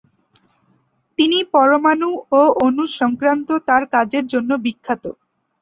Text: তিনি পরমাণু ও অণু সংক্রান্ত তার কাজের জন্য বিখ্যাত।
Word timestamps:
তিনি 1.19 1.39
পরমাণু 1.53 2.09
ও 2.33 2.43
অণু 2.63 2.85
সংক্রান্ত 2.99 3.49
তার 3.67 3.83
কাজের 3.93 4.23
জন্য 4.33 4.51
বিখ্যাত। 4.65 5.03